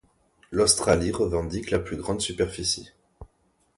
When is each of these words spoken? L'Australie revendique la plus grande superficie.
L'Australie 0.49 1.11
revendique 1.11 1.69
la 1.69 1.77
plus 1.77 1.95
grande 1.95 2.21
superficie. 2.21 2.89